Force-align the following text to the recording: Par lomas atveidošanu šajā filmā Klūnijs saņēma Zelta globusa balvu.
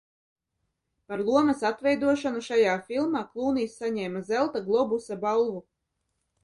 Par 1.11 1.21
lomas 1.27 1.61
atveidošanu 1.69 2.41
šajā 2.47 2.73
filmā 2.89 3.23
Klūnijs 3.35 3.79
saņēma 3.83 4.27
Zelta 4.33 4.67
globusa 4.71 5.21
balvu. 5.29 5.67